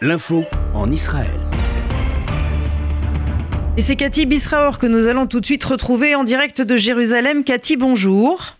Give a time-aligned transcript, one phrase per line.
[0.00, 0.44] L'info
[0.74, 1.26] en Israël.
[3.76, 7.42] Et c'est Cathy Bisraor que nous allons tout de suite retrouver en direct de Jérusalem.
[7.42, 8.57] Cathy, bonjour.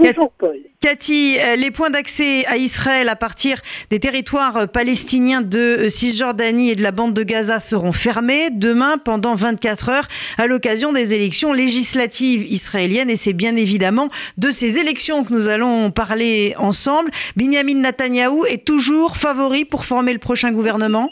[0.00, 0.56] Bonjour Paul.
[0.80, 3.58] Cathy, euh, les points d'accès à Israël à partir
[3.90, 8.48] des territoires euh, palestiniens de euh, Cisjordanie et de la bande de Gaza seront fermés
[8.50, 10.08] demain pendant 24 heures
[10.38, 13.10] à l'occasion des élections législatives israéliennes.
[13.10, 14.08] Et c'est bien évidemment
[14.38, 17.10] de ces élections que nous allons parler ensemble.
[17.36, 21.10] Benjamin Netanyahou est toujours favori pour former le prochain gouvernement?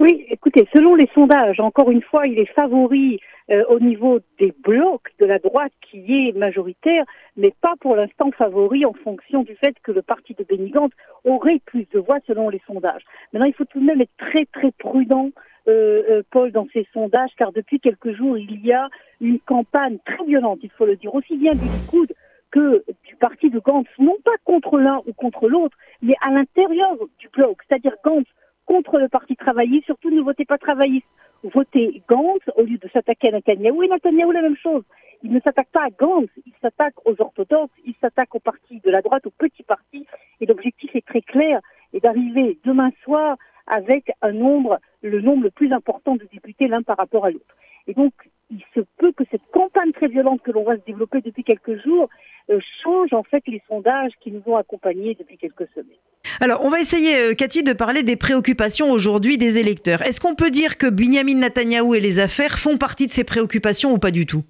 [0.00, 3.18] Oui, écoutez, selon les sondages, encore une fois, il est favori
[3.50, 7.04] euh, au niveau des blocs de la droite qui est majoritaire,
[7.36, 10.92] mais pas pour l'instant favori en fonction du fait que le parti de Benny Gantz
[11.24, 13.02] aurait plus de voix selon les sondages.
[13.32, 15.30] Maintenant, il faut tout de même être très très prudent.
[15.66, 18.88] Euh, euh, Paul, dans ces sondages, car depuis quelques jours, il y a
[19.20, 22.10] une campagne très violente, il faut le dire, aussi bien du Likoud
[22.50, 26.96] que du parti de Gantz, non pas contre l'un ou contre l'autre, mais à l'intérieur
[27.18, 28.26] du bloc, c'est-à-dire Gantz
[28.68, 31.06] contre le parti travailliste, surtout ne votez pas travailliste,
[31.42, 33.82] voter Gantz au lieu de s'attaquer à Netanyahou.
[33.82, 34.84] Et Netanyahou, la même chose.
[35.22, 38.90] Il ne s'attaque pas à Gantz, il s'attaque aux orthodoxes, il s'attaque aux partis de
[38.90, 40.06] la droite, aux petits partis.
[40.40, 41.60] Et l'objectif est très clair,
[41.94, 46.82] et d'arriver demain soir avec un nombre, le nombre le plus important de députés l'un
[46.82, 47.56] par rapport à l'autre.
[47.86, 48.12] Et donc,
[48.50, 51.82] il se peut que cette campagne très violente que l'on voit se développer depuis quelques
[51.82, 52.08] jours
[52.50, 55.97] euh, change en fait les sondages qui nous ont accompagnés depuis quelques semaines.
[56.40, 60.02] Alors, on va essayer, euh, Cathy, de parler des préoccupations aujourd'hui des électeurs.
[60.02, 63.92] Est-ce qu'on peut dire que Benjamin Netanyahou et les affaires font partie de ces préoccupations
[63.92, 64.44] ou pas du tout?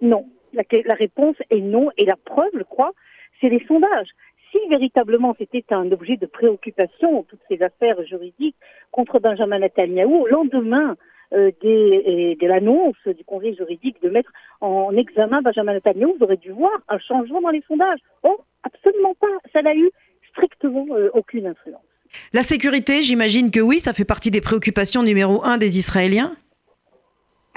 [0.00, 0.26] Non.
[0.52, 1.90] La, la réponse est non.
[1.98, 2.92] Et la preuve, je crois,
[3.40, 4.08] c'est les sondages.
[4.52, 8.56] Si véritablement c'était un objet de préoccupation, toutes ces affaires juridiques
[8.90, 10.96] contre Benjamin Netanyahou, au lendemain
[11.34, 16.36] euh, des, de l'annonce du conseil juridique de mettre en examen Benjamin Netanyahu, vous aurez
[16.36, 17.98] dû voir un changement dans les sondages.
[18.22, 19.26] Oh, absolument pas.
[19.52, 19.90] Ça n'a eu
[20.36, 21.82] strictement euh, aucune influence.
[22.32, 26.36] La sécurité, j'imagine que oui, ça fait partie des préoccupations numéro un des Israéliens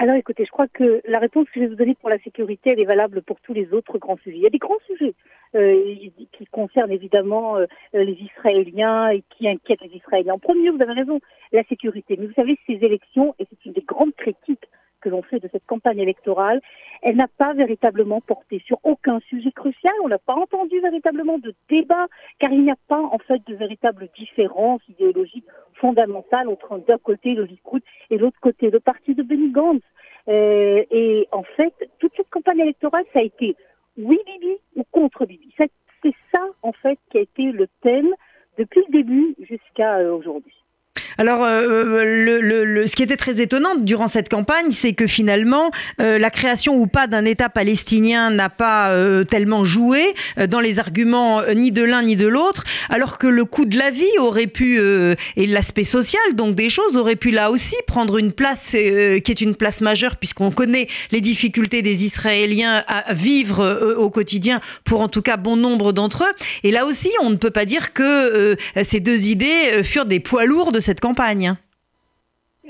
[0.02, 2.70] alors écoutez, je crois que la réponse que je vais vous donner pour la sécurité,
[2.70, 4.38] elle est valable pour tous les autres grands sujets.
[4.38, 5.12] Il y a des grands sujets
[5.54, 5.94] euh,
[6.32, 10.32] qui concernent évidemment euh, les Israéliens et qui inquiètent les Israéliens.
[10.32, 11.20] En premier, vous avez raison,
[11.52, 12.16] la sécurité.
[12.18, 15.48] Mais vous savez, ces élections, et c'est une des grandes critiques que l'on fait de
[15.50, 16.60] cette campagne électorale,
[17.02, 19.92] elle n'a pas véritablement porté sur aucun sujet crucial.
[20.04, 22.06] On n'a pas entendu véritablement de débat,
[22.38, 27.34] car il n'y a pas en fait de véritable différence idéologique fondamentale entre d'un côté
[27.34, 29.82] le Likoud et l'autre côté le parti de Benny Gantz.
[30.28, 33.56] Euh, et en fait, toute cette campagne électorale, ça a été
[33.98, 35.52] oui Bibi ou contre Bibi.
[35.58, 38.14] C'est ça en fait qui a été le thème
[38.58, 40.59] depuis le début jusqu'à euh, aujourd'hui.
[41.20, 45.70] Alors, euh, euh, ce qui était très étonnant durant cette campagne, c'est que finalement,
[46.00, 48.96] euh, la création ou pas d'un État palestinien n'a pas
[49.28, 50.14] tellement joué
[50.48, 53.90] dans les arguments ni de l'un ni de l'autre, alors que le coût de la
[53.90, 58.32] vie aurait pu, et l'aspect social, donc des choses, aurait pu là aussi prendre une
[58.32, 64.10] place qui est une place majeure, puisqu'on connaît les difficultés des Israéliens à vivre au
[64.10, 66.32] quotidien, pour en tout cas bon nombre d'entre eux.
[66.62, 70.46] Et là aussi, on ne peut pas dire que ces deux idées furent des poids
[70.46, 71.09] lourds de cette campagne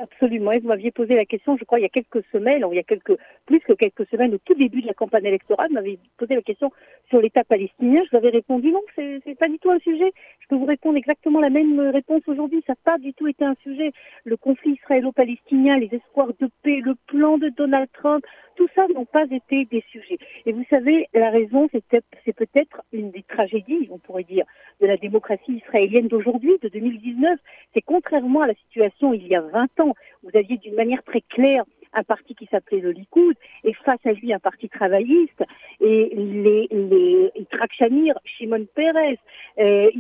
[0.01, 0.53] Absolument.
[0.53, 2.77] Et vous m'aviez posé la question, je crois, il y a quelques semaines, ou il
[2.77, 3.17] y a quelques,
[3.50, 6.71] plus que quelques semaines, au tout début de la campagne électorale, m'avez posé la question
[7.09, 8.00] sur l'État palestinien.
[8.05, 10.12] Je vous avais répondu non, c'est, pas du tout un sujet.
[10.38, 12.62] Je peux vous répondre exactement la même réponse aujourd'hui.
[12.65, 13.91] Ça n'a pas du tout été un sujet.
[14.22, 18.25] Le conflit israélo-palestinien, les espoirs de paix, le plan de Donald Trump,
[18.55, 20.19] tout ça n'ont pas été des sujets.
[20.47, 24.44] Et vous savez, la raison, c'est peut-être une des tragédies, on pourrait dire,
[24.81, 27.37] de la démocratie israélienne d'aujourd'hui, de 2019.
[27.75, 31.22] C'est contrairement à la situation il y a 20 ans, vous aviez d'une manière très
[31.22, 33.34] claire un parti qui s'appelait le Likoud,
[33.65, 35.43] et face à lui un parti travailliste,
[35.81, 39.19] et les, les Yitzhak Shamir, Shimon Peres,
[39.59, 39.91] euh,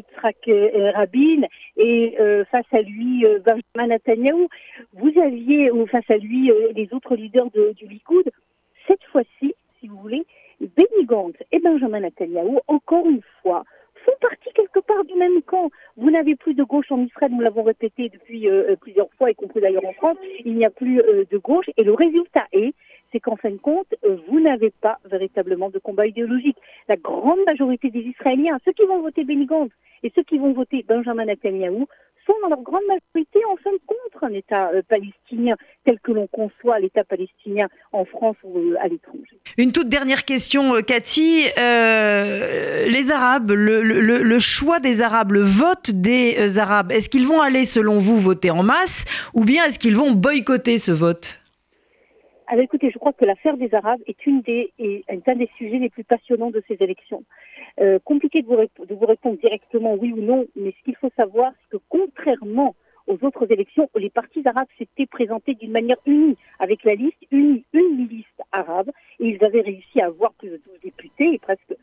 [0.48, 1.42] euh, Rabin,
[1.76, 4.46] et euh, face à lui euh, Benjamin Netanyahu,
[4.94, 8.30] vous aviez face à lui les autres leaders de, du Likoud.
[8.86, 10.24] Cette fois-ci, si vous voulez,
[10.60, 13.64] Benny Gantz et Benjamin Netanyahu, encore une fois,
[14.04, 15.70] font partie quelque part du même camp.
[15.96, 19.34] Vous n'avez plus de gauche en Israël, nous l'avons répété depuis euh, plusieurs fois, y
[19.34, 21.66] compris d'ailleurs en France, il n'y a plus euh, de gauche.
[21.76, 22.74] Et le résultat est,
[23.12, 26.56] c'est qu'en fin de compte, euh, vous n'avez pas véritablement de combat idéologique.
[26.88, 29.72] La grande majorité des Israéliens, ceux qui vont voter Benny Gantz
[30.02, 31.86] et ceux qui vont voter Benjamin Netanyahu,
[32.26, 33.80] sont dans leur grande majorité en fin de
[34.24, 39.38] un État palestinien tel que l'on conçoit l'État palestinien en France ou à l'étranger.
[39.58, 41.44] Une toute dernière question, Cathy.
[41.58, 47.26] Euh, les Arabes, le, le, le, choix des Arabes, le vote des Arabes, est-ce qu'ils
[47.26, 51.40] vont aller, selon vous, voter en masse ou bien est-ce qu'ils vont boycotter ce vote?
[52.46, 55.78] Alors écoutez, je crois que l'affaire des Arabes est, une des, est un des sujets
[55.78, 57.22] les plus passionnants de ces élections.
[57.80, 61.10] Euh, compliqué de vous, de vous répondre directement oui ou non, mais ce qu'il faut
[61.16, 62.74] savoir, c'est que contrairement
[63.10, 67.64] aux autres élections, les partis arabes s'étaient présentés d'une manière unie, avec la liste unie,
[67.72, 71.74] une liste arabe, et ils avaient réussi à avoir plus de 12 députés, et presque.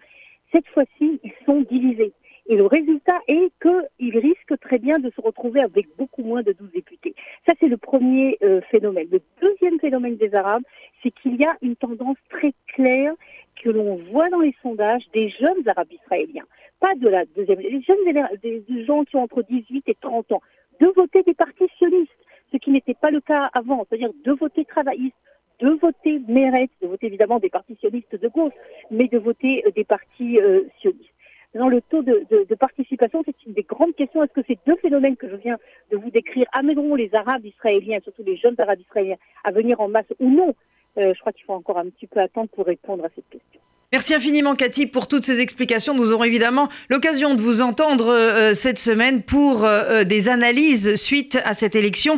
[0.52, 2.14] Cette fois-ci, ils sont divisés.
[2.50, 6.54] Et le résultat est qu'ils risquent très bien de se retrouver avec beaucoup moins de
[6.54, 7.14] 12 députés.
[7.46, 9.08] Ça, c'est le premier euh, phénomène.
[9.12, 10.64] Le deuxième phénomène des Arabes,
[11.04, 13.14] c'est qu'il y a une tendance très claire
[13.62, 16.46] que l'on voit dans les sondages des jeunes Arabes israéliens,
[16.80, 20.42] pas de la deuxième, les jeunes des gens qui ont entre 18 et 30 ans,
[20.80, 22.12] de voter des partis sionistes,
[22.52, 25.16] ce qui n'était pas le cas avant, c'est-à-dire de voter travaillistes,
[25.60, 28.54] de voter Méretz, de voter évidemment des partis sionistes de gauche,
[28.92, 31.14] mais de voter euh, des partis euh, sionistes.
[31.56, 34.22] Dans le taux de participation, c'est une des grandes questions.
[34.22, 35.58] Est-ce que ces deux phénomènes que je viens
[35.92, 39.88] de vous décrire amèneront les Arabes israéliens, surtout les jeunes Arabes israéliens, à venir en
[39.88, 40.54] masse ou non?
[40.98, 43.62] Euh, Je crois qu'il faut encore un petit peu attendre pour répondre à cette question.
[43.94, 45.94] Merci infiniment Cathy pour toutes ces explications.
[45.94, 51.40] Nous aurons évidemment l'occasion de vous entendre euh, cette semaine pour euh, des analyses suite
[51.46, 52.16] à cette élection